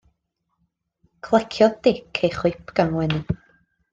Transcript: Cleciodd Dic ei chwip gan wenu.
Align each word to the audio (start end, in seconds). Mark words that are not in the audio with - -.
Cleciodd 1.27 1.77
Dic 1.87 2.21
ei 2.29 2.33
chwip 2.39 2.75
gan 2.81 2.93
wenu. 2.97 3.21